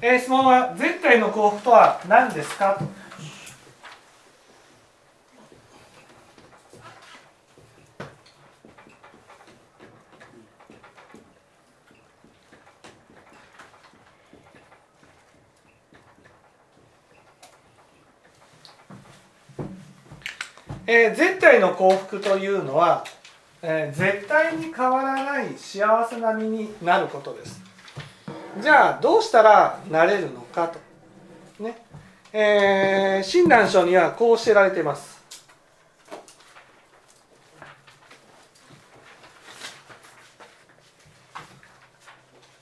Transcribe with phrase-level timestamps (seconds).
[0.00, 2.74] えー質問は絶対の幸福とは何ですか？
[2.74, 2.84] と
[20.86, 23.04] えー絶対の幸福というのは、
[23.62, 27.67] えー絶対に変わらない幸せな身になることです。
[28.60, 30.78] じゃあどうしたらなれるのかと。
[31.62, 31.80] ね。
[32.32, 35.18] えー親鸞書にはこう教えられています。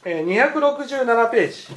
[0.04, 1.68] えー267ページ。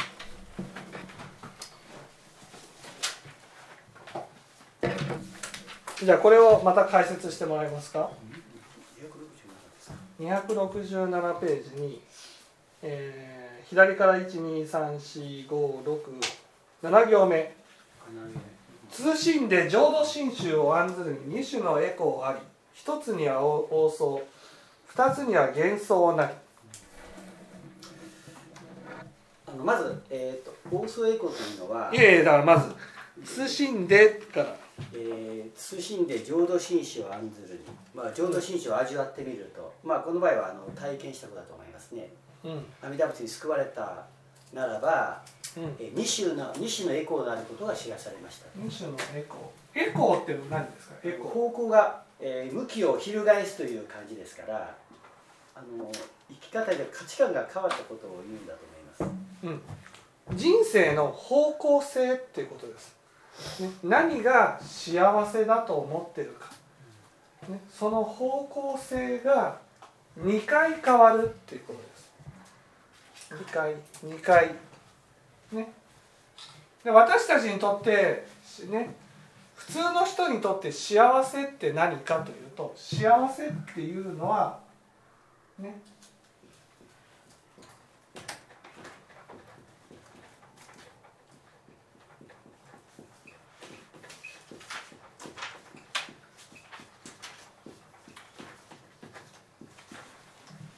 [6.06, 8.10] じゃあこれをまた解説してもらえますか。
[10.20, 12.02] 267ページに、
[12.82, 13.39] えー
[13.70, 17.56] 左から1234567行目。
[18.90, 22.40] 通信で浄土真宗を案ずるに2種のエコーあり。
[22.74, 24.22] 一つには王相
[24.88, 26.34] 二つには幻想なり。
[29.46, 32.74] あのまず、えー、と放送エコというのはいやいやだからまず
[33.24, 34.56] 通信でから。
[34.94, 37.60] えー通信で浄土真宗を案ずるに、
[37.94, 42.14] まあ、浄土真宗を味わってみると、まあ、この場合はあの体験したことだと思いますね。
[42.24, 42.29] うん
[42.82, 44.06] 阿弥陀仏に救われた
[44.54, 45.22] ならば、
[45.58, 45.64] うん。
[45.80, 48.48] えー二種の二種のエコーであることが知らされました。
[48.60, 49.90] 2種のエコー。
[49.90, 50.96] エコーって何ですか？
[51.04, 51.32] エコー。
[51.32, 54.76] 方向が、えー向きを翻すという感じですから
[55.56, 55.92] あの
[56.30, 58.60] 生き方で価値観が変わったことを言うんだと
[59.00, 59.70] 思います。
[60.32, 62.96] うん、人生の方向性っていうことです、
[63.62, 66.50] ね、何が幸せだと思ってるか、
[67.48, 69.58] ね、その方向性が
[70.20, 71.99] 2回変わるっていうことです
[73.30, 74.56] 2回2回。
[75.52, 75.72] ね。
[76.84, 78.26] で私たちにとって
[78.70, 78.96] ね。
[79.56, 84.60] 普通の人にとって幸せって何かというと幸せっていうのは
[85.60, 85.80] ね。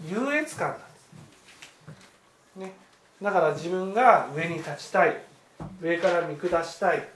[0.03, 0.90] 優越感なんです、
[2.61, 2.73] ね、
[3.21, 5.17] だから自分が上に立ちたい。
[5.81, 7.07] 上から見下したい。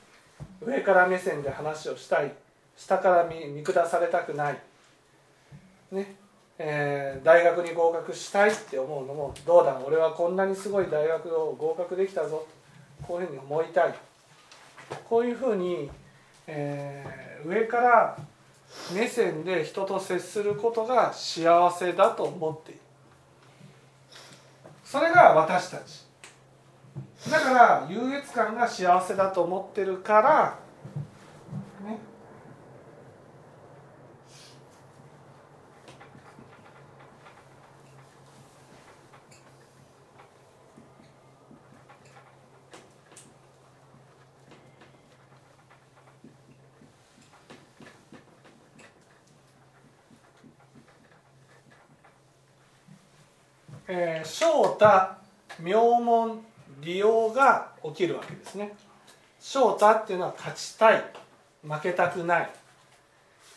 [0.65, 2.33] 上から目線で話をしたい。
[2.75, 4.57] 下から見下されたくない、
[5.91, 6.15] ね。
[6.57, 9.79] えー大学に合格したいって思うのもどうだ？
[9.85, 12.45] 俺はこんなにすごい大学を合格できたぞ。
[13.05, 13.93] こういうふうに思いたい。
[15.09, 15.89] こういうふうに、
[16.47, 18.17] えー上から
[18.93, 22.79] 目線で人と接することが幸せだと思っている。
[24.95, 26.05] それが私たち。
[27.29, 30.59] だから優越感が幸せだと思ってるから
[53.87, 54.85] えー翔太
[55.59, 56.43] 名門
[56.81, 58.75] 利用が起きるわけですね。
[59.39, 61.03] 翔太っていうのは勝ちたい。
[61.67, 62.49] 負けたくない、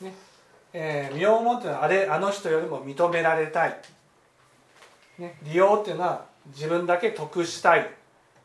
[0.00, 0.14] ね。
[0.72, 3.80] えー名門っていうのはあれあの人よりも認められたい、
[5.18, 7.90] ね、利用っていうのは自分だけ得したい。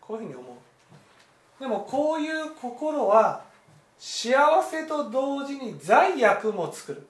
[0.01, 1.61] こういうふうに思う。
[1.61, 3.43] でもこういう心は
[3.97, 4.33] 幸
[4.63, 7.07] せと同時に罪悪も作る。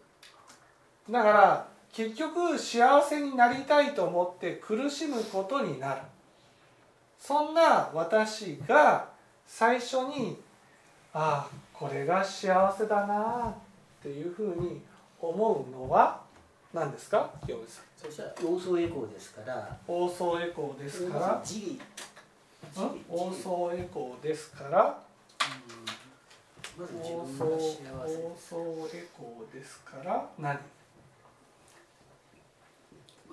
[1.09, 6.01] だから結局幸せになりたいと思って苦しむことになる。
[7.19, 9.07] そんな私が
[9.45, 10.41] 最初に
[11.13, 13.53] ああこれが幸せだなっ
[14.01, 14.81] ていうふうに
[15.21, 16.19] 思うのは
[16.73, 17.29] 何ですか？
[17.45, 17.85] 清水さん。
[17.95, 19.77] そしたら要素エコーですから。
[19.85, 21.41] 放送エコーですから。
[21.45, 21.79] 自利ん？
[23.07, 24.99] 放送エコーですから。
[26.75, 27.67] まず自放分送が幸
[28.07, 28.15] せ。
[28.15, 30.27] 放送エコーですから。
[30.39, 30.57] 何？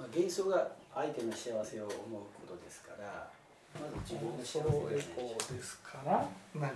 [0.00, 3.28] まあ、幻想が相手の幸せを思うことですから
[3.76, 5.14] まず自分放の幸せですね。
[5.14, 6.24] コーですから
[6.54, 6.72] 何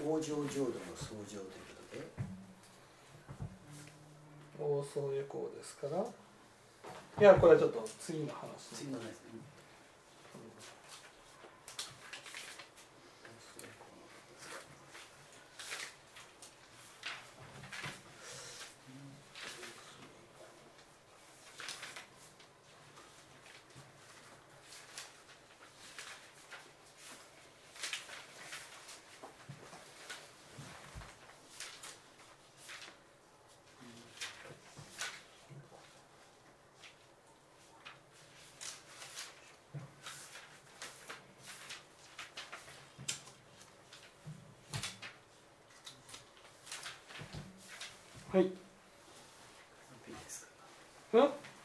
[0.00, 2.08] 往生浄土の相乗ということで。
[4.58, 6.00] 放送エコーですから。
[6.00, 8.74] いやこれはちょっと次の話。
[8.74, 9.40] 次の話ですね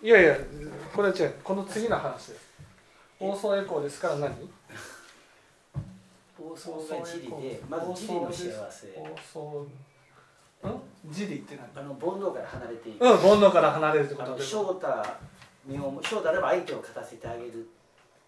[0.04, 0.36] いやいや
[0.94, 1.34] これは違う。
[1.42, 2.52] この次の話です。
[3.18, 4.36] 放送エコーですから何？
[6.38, 8.94] 放送が自利でまず自利の幸せ。
[9.34, 9.64] 放
[10.62, 10.82] 送ん？
[11.06, 11.86] 自利って何？
[11.86, 14.44] あの煩悩から離れていく、うん煩悩から離れるってことで。
[14.44, 14.88] 翔太
[15.66, 17.66] 身を翔太では相手を勝たせてあげる。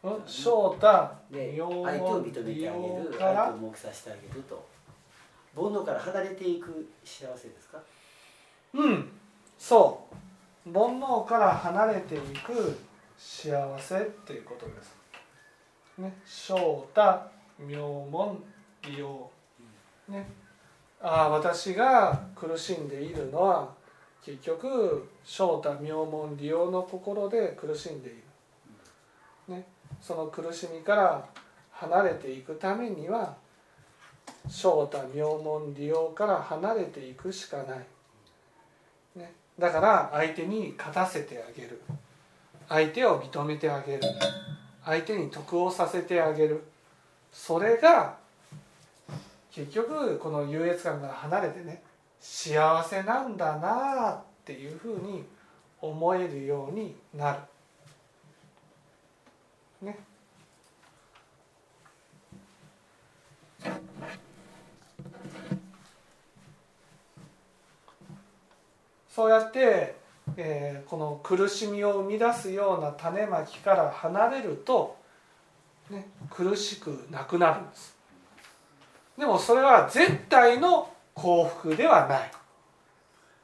[0.01, 0.22] うん？
[0.25, 2.44] 翔太で妙相手を認めてあ
[2.74, 3.16] げる。
[3.19, 4.66] 相手を目させてあげると。
[5.54, 7.80] 煩悩から離れていく幸せですか？
[8.75, 9.12] うん
[9.60, 10.16] そう
[10.66, 12.78] 煩悩から離れていく
[13.18, 14.98] 幸せっていうことです。
[15.98, 17.02] ね翔太
[17.60, 18.44] 妙門
[18.84, 19.30] 利用。
[20.10, 20.28] ね。
[21.02, 23.70] ああ私が苦しんでいるのは
[24.24, 28.14] 結局翔太妙門利用の心で苦しんでい
[29.50, 29.68] る、ね、
[30.02, 31.26] その苦しみから
[31.72, 33.36] 離れていくためには
[34.50, 37.80] 翔太妙門利用から離れていくしかない、
[39.16, 41.81] ね、だから相手に勝たせてあげる
[42.68, 44.02] 相手を認めてあげる
[44.84, 46.63] 相手に得をさせてあげる
[47.31, 48.18] それが
[49.52, 51.81] 結局この優越感から離れてね
[52.19, 55.24] 幸せなんだなあっていうふうに
[55.81, 57.40] 思えるようになる。
[59.81, 59.98] ね。
[69.16, 69.96] そうやって、
[70.36, 74.98] えーこの苦しみを生み出すような種まきから離れると、
[75.90, 77.96] ね、苦しくなくなるんです。
[79.18, 82.32] でもそれは絶対の幸福ではない。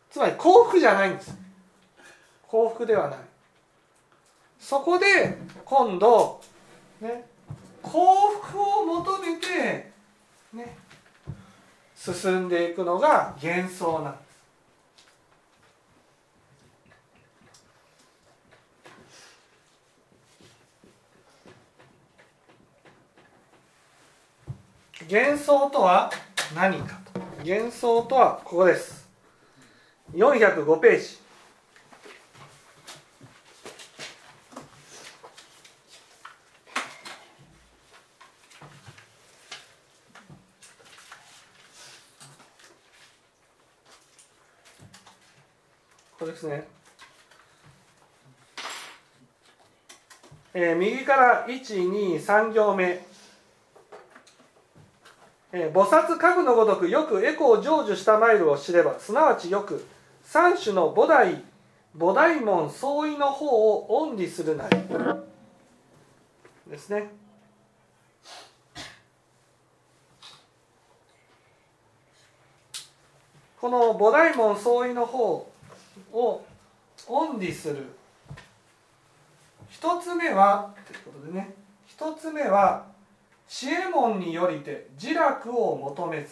[0.10, 1.38] つまり幸福じゃないんです。
[2.48, 3.20] 幸福ではない。
[4.60, 6.42] そこで今度
[7.00, 7.24] ね
[7.82, 9.92] 幸福を求めて
[10.54, 10.78] ね
[11.96, 14.31] 進んでいくのが幻想なんです。
[25.12, 26.10] 幻想とは
[26.56, 27.20] 何かと。
[27.46, 29.10] 幻想とはここです。
[30.14, 31.20] 405ページ。
[46.18, 46.64] これですね。
[50.54, 53.11] え右から123行目。
[55.54, 59.86] えー菩薩家具のごとくよくエコを成就したマイルを知ればすなわちよく
[60.24, 61.44] 三種の菩提
[61.98, 64.78] 菩提門相違の方を恩利するなり。
[66.70, 67.10] ですね。
[73.60, 75.48] この菩提門相違の方
[76.14, 76.46] を
[77.08, 77.86] 恩利する。
[79.70, 81.54] 一つ目はということでね。
[81.86, 82.86] 一つ目は
[83.54, 86.30] 知恵門によりて自楽を求めず。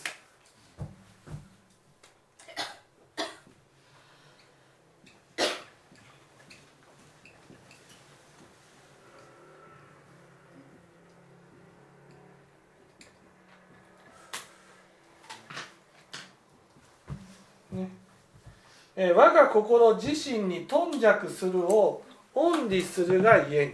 [18.96, 22.02] 我が心自身に頓着するを
[22.34, 23.66] 恩利するが言え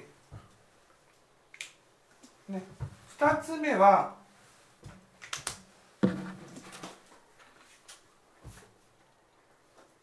[2.51, 2.63] んね
[3.17, 4.15] 2つ目は、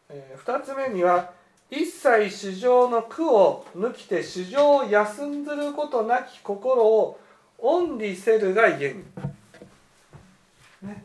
[0.08, 1.32] 2つ目には
[1.70, 7.18] 一切市場の苦を抜きて市場を休んずることなき心を
[7.58, 10.88] 恩利せるが言えん。
[10.88, 11.04] ね。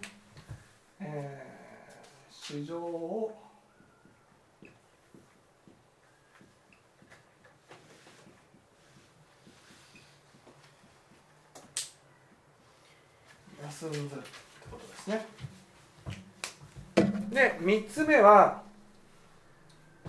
[0.99, 3.46] えー、市場を
[13.67, 14.13] 休んずるって
[14.71, 15.25] ことですね。
[17.31, 18.61] で3つ目は、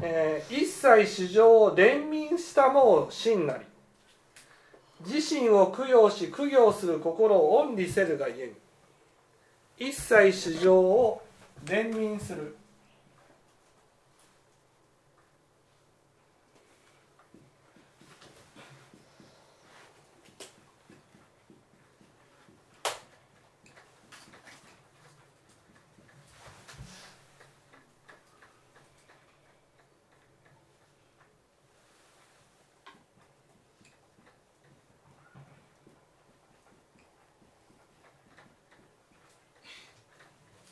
[0.00, 3.64] えー一切市場を憐憫したもを真なり。
[5.06, 9.88] 自身を供養し供養する心を恩にせるがゆえに。
[9.90, 11.22] 一切市場を
[11.64, 12.56] 憐憫する。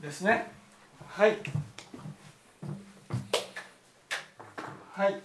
[0.07, 0.53] ですね。
[1.09, 1.37] はい。
[4.93, 5.21] はい。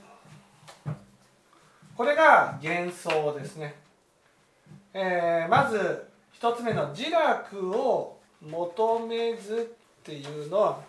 [1.96, 3.76] これが幻想ですね、
[4.96, 10.80] えーまず一つ目の自楽を求めずっていうのは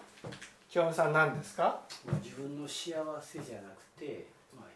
[0.70, 1.78] 清美さん何ですか？
[2.22, 4.68] 自分の幸せじゃなくて、まあ、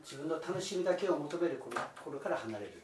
[0.00, 1.60] 自分の楽しみだけを求める
[2.04, 2.83] 頃から離れる。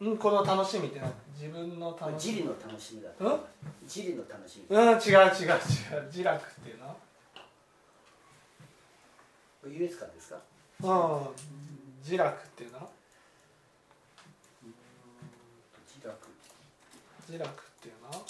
[0.00, 1.12] うんこの楽しみって何？
[1.34, 2.34] 自分の楽しみ。
[2.36, 3.44] 自利の楽しみだと思いま
[3.88, 4.76] す自利の楽しみ。
[4.76, 6.06] うん違う違う違う。
[6.06, 6.96] 自楽っていうの？
[9.66, 10.38] 優越感ですか？
[10.82, 11.28] うん
[12.02, 12.88] 自楽っていうの？
[15.92, 16.16] 自楽
[17.28, 18.24] 自楽っていうの？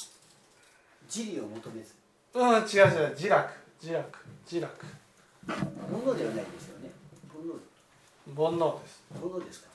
[1.07, 1.95] 自利を求めず。
[2.35, 3.11] うん違う違う。
[3.15, 4.19] 自楽自楽
[4.51, 4.87] 自楽
[5.47, 5.57] 煩
[6.01, 6.91] 悩ではないですよね。
[8.35, 8.59] 煩悩。
[8.59, 9.03] 煩悩です。
[9.13, 9.69] 煩悩ですか？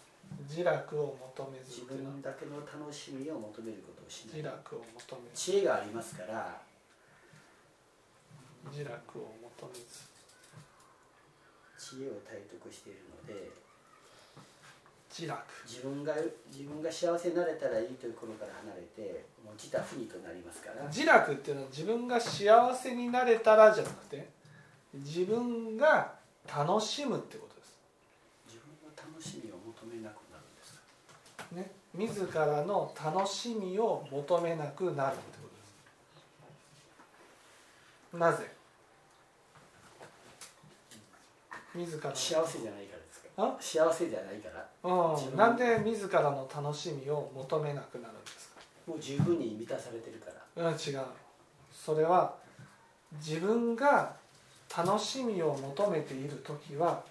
[0.50, 4.38] 自楽を求めず自分だけの楽しみを求めることをしない。
[4.38, 5.52] 自楽を求めず。
[5.52, 6.62] 知恵がありますから。
[8.72, 10.14] 自楽を求めず。
[11.78, 13.52] 知恵を体得しているので
[15.10, 15.44] 自楽。
[15.68, 16.16] 自分が
[16.50, 20.88] 自分が幸せになれたらいいという頃から離れてもう自他不二となりますから。
[20.88, 24.28] 自楽っていうのは自分が幸せになれたらじゃなくて
[24.94, 26.14] 自分が
[26.48, 27.78] 楽しむってことです
[28.48, 30.74] 自分の楽しみを求めなくなるんです
[31.38, 35.48] かね自らの楽しみを求めなくなるってこ
[38.12, 38.18] とです。
[38.18, 38.52] なぜ？
[41.76, 43.28] 自らの幸せじゃないからですか。
[43.38, 43.58] あ？
[43.60, 44.68] 幸せじゃないから。
[44.84, 48.62] うん、なんで自らの楽しみを求めなくなるんですか？
[48.88, 50.70] もう十分に満たされてるから。
[50.70, 51.06] うん違う。
[51.72, 52.36] それは
[53.14, 54.16] 自分が
[54.76, 57.04] 楽しみを求めている時は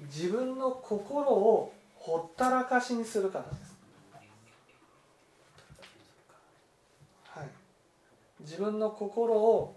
[0.00, 3.76] 自分の心をほったらかしにするからです、
[7.26, 7.48] はい、
[8.42, 9.76] 自分の心を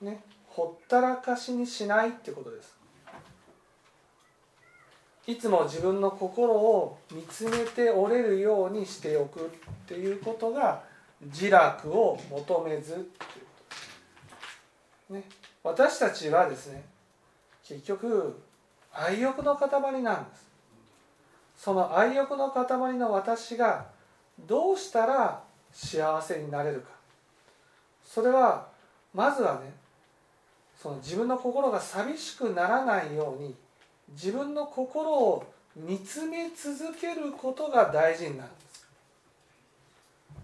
[0.00, 2.76] ねほったらかしにしないってことです。
[5.26, 9.42] いつも自分の心を見つめておれるようにしておくっ
[9.86, 10.82] ていうことが
[11.20, 13.08] 自楽を求めず
[15.08, 15.22] ね
[15.62, 16.84] 私たちはですね
[17.64, 18.42] 結局
[18.92, 20.50] 愛欲の塊なんです。
[21.56, 23.86] その愛欲の塊の私が
[24.40, 27.01] どうしたら幸せになれるか。
[28.12, 28.66] それは
[29.14, 29.72] まずはね
[30.76, 33.54] その自分の心が寂しくならないように
[34.10, 38.60] 自分の心を見つめ続けることが大事になるんで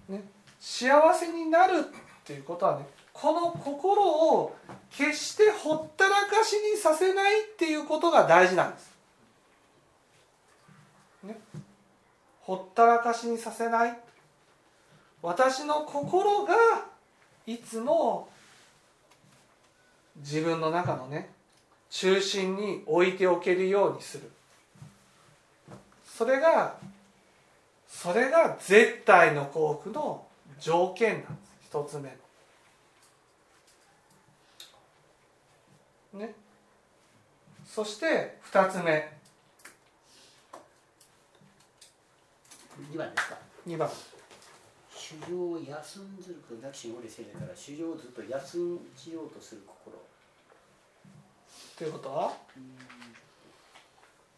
[0.06, 0.22] す、ね、
[0.58, 1.82] 幸せになるっ
[2.24, 4.56] ていうことはねこの心を
[4.90, 8.94] 決してほったらかしにさせないっていうことが大事なんです、
[11.24, 11.38] ね、
[12.40, 13.98] ほったらかしにさせない。
[15.20, 16.54] 私の心が
[17.48, 18.28] いつも
[20.16, 21.30] 自分の中のね
[21.88, 24.30] 中心に置いておけるようにする。
[26.04, 26.76] それが
[27.88, 30.26] それが絶対の幸福の
[30.60, 31.32] 条件なんです。
[31.70, 32.10] 一つ目の。
[36.26, 36.34] ね。
[37.66, 39.10] そして二つ目。
[42.92, 43.38] 2番ですか？
[43.64, 43.88] 二番
[45.08, 49.96] 修行を休んずることなきしんおりせねから修行をずっと休んじようとする心。
[51.78, 52.36] ということは？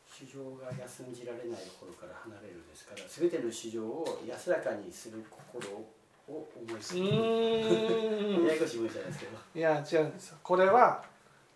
[0.07, 5.91] 修行が休んじられない頃から離れるですから全ての修行を安らかにする心を
[6.29, 9.33] 思いうつくややこしい文章ですけど。
[9.57, 10.39] いや違うんですよ。
[10.41, 11.05] これは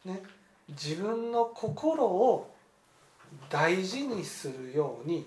[0.04, 0.24] ね
[0.70, 2.52] 自分の心を
[3.48, 5.24] 大事にするように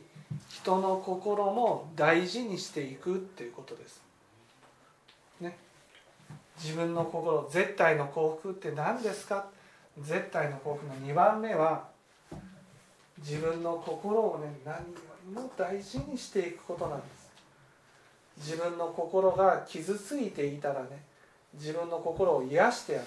[0.50, 4.02] 人の心も大事にしていくっていうことです。
[5.40, 5.58] ね、
[6.62, 9.48] 自分の心絶対の幸福って何ですか？
[10.00, 11.88] 絶対の幸福の2番目は
[13.20, 14.82] 自分の心をね何よ
[15.26, 17.28] りも大事にしていくことなんです。
[18.38, 21.04] 自分の心が傷ついていたらね
[21.56, 23.02] 自分の心を癒してあ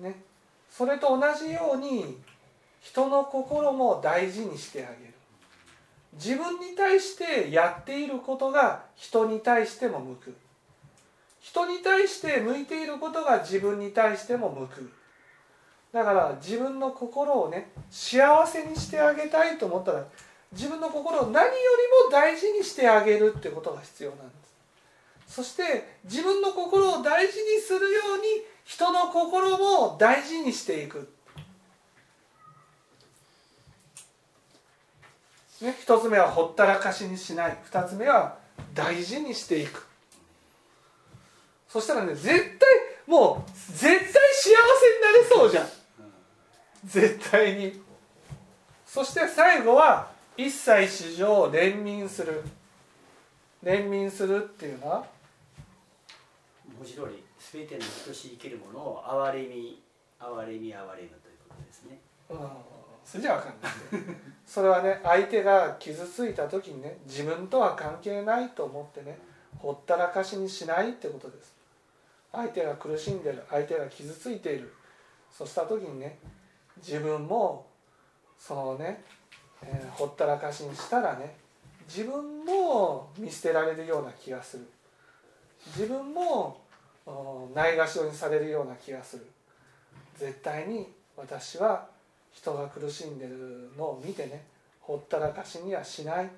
[0.00, 0.22] げる、ね、
[0.68, 2.18] それと同じように
[2.80, 5.14] 人の心も大事にしてあげる。
[6.18, 10.36] 自分に対してやっていることが人に対しても向く。
[11.40, 14.92] 人に対して向いていることが自分に対しても向く。
[15.92, 20.04] だから自分の心をね幸せにしてあげたいと思ったら
[20.52, 21.50] 自分の心を何よ
[22.02, 24.34] りも大事にしてあげるってことが必要なんで
[25.28, 25.34] す。
[25.36, 31.12] そして自分の心を大事にするように人の心も大事にしていく、
[35.60, 37.58] ね、一つ目はほったらかしにしない。
[37.64, 38.38] 二つ目は
[38.74, 39.86] 大事にしていく。
[41.68, 42.38] そしたらね絶対
[43.06, 45.68] もう絶対幸せになれそうじゃん。
[46.84, 47.82] 絶対に。
[48.86, 52.44] そして最後は一切市場を憐憫する。
[53.64, 55.04] 憐憫するっていうのは？
[56.78, 59.82] 文字通り全ての等しい生きるものを憐れみ
[60.20, 61.08] 憐れみ憐れむという
[61.48, 61.98] ことですね。
[62.30, 62.77] うん
[63.10, 69.18] それじゃ分かんないそれはね相手が傷ついた時にね自分とは関係ないと思ってね
[69.56, 71.56] ほったらかしにしないってことです。
[72.30, 74.74] 相手が苦しんでる相手が傷ついている。
[75.32, 76.18] そうした時にね
[76.76, 77.66] 自分も
[78.38, 79.02] そのね、
[79.62, 81.34] えーほったらかしにしたらね
[81.88, 84.68] 自分も見捨てられるような気がする。
[85.68, 86.60] 自分も
[87.54, 89.26] ないがしろにされるような気がする。
[90.14, 91.88] 絶対に私は
[92.32, 94.44] 人が苦しんでるのを見てね
[94.80, 96.30] ほったらかしにはしない。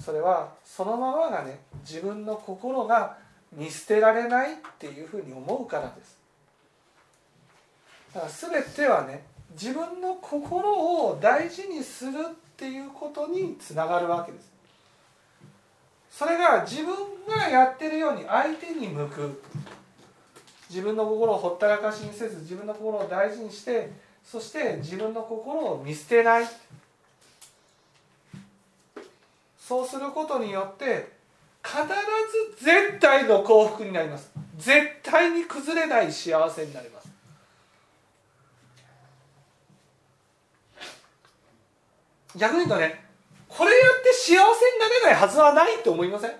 [0.00, 3.18] それはそのままがね自分の心が
[3.52, 6.16] 見捨てられないっていうふうに思うからです。
[8.14, 10.72] だから全てはね自分の心
[11.06, 14.50] を大事にするっていうことにつながるわけです。
[16.10, 16.94] それが自分
[17.28, 19.42] がやってるように相手に向く。
[20.68, 23.90] 自分の心をほったらかしにせず自分の心を大事にして
[24.24, 26.46] そして自分の心を見捨てない。
[29.58, 31.12] そうすることによって
[31.62, 31.78] 必
[32.58, 34.30] ず絶対の幸福になります。
[34.56, 37.08] 絶対に崩れない幸せになります。
[42.36, 43.04] 逆に言うとね
[43.46, 44.40] これやって幸せに
[44.80, 46.32] なれないはずはないと思いません？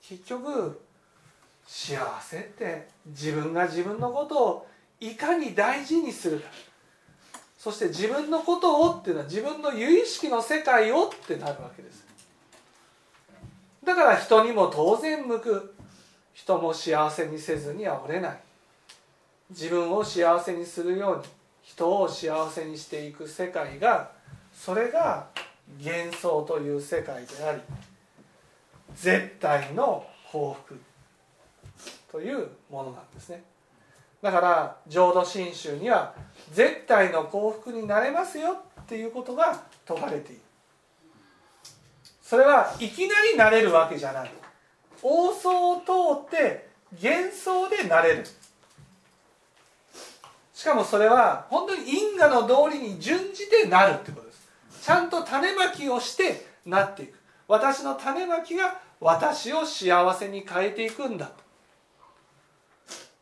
[0.00, 0.80] 結局
[1.66, 4.67] 幸せって自分が自分のことを
[5.00, 6.48] いかに大事にするか。
[7.56, 12.06] そして自分のことをっていうのは自分の由意識の世界をってなるわけです。
[13.84, 15.74] だから人にも当然向く。
[16.34, 18.40] 人も幸せにせずにはおれない。
[19.50, 21.24] 自分を幸せにするように
[21.62, 24.12] 人を幸せにしていく世界が
[24.52, 25.26] それが
[25.82, 27.60] 幻想という世界であり
[28.94, 30.80] 絶対の幸福
[32.10, 33.42] というものなんですね。
[34.22, 36.14] だから浄土真宗には
[36.52, 40.40] 絶対の幸福になれますよっていうことが説かれている。
[42.22, 44.30] それはいきなりなれるわけじゃない。
[45.02, 46.68] 王相を通って
[47.00, 48.26] 幻想でなれる。
[50.52, 54.48] しかもそれは本当に因果の通りに準じてなるってことです。
[54.82, 57.18] ちゃんと種まきをしてなっていく。
[57.46, 61.30] 私の種まきが私を幸せに変えていくんだ。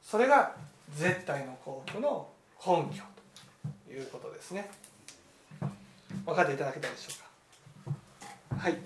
[0.03, 0.55] それが
[0.95, 2.29] 絶対の幸福の
[2.65, 3.03] 根拠
[3.87, 4.71] ということですね。
[6.25, 7.13] 分かっていただけたでしょ
[7.87, 7.91] う
[8.55, 8.57] か？
[8.59, 8.79] はい。